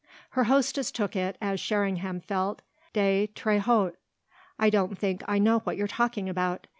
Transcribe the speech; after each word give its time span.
Her 0.31 0.45
hostess 0.45 0.89
took 0.89 1.15
it, 1.15 1.37
as 1.39 1.59
Sherringham 1.59 2.21
felt, 2.21 2.63
de 2.91 3.29
très 3.35 3.59
haut. 3.59 3.93
"I 4.57 4.71
don't 4.71 4.97
think 4.97 5.21
I 5.27 5.37
know 5.37 5.59
what 5.59 5.77
you're 5.77 5.85
talking 5.87 6.27
about. 6.27 6.65